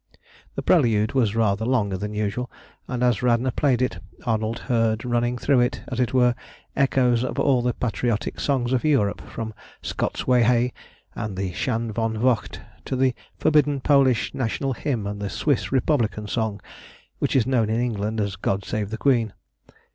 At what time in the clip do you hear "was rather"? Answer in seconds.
1.13-1.63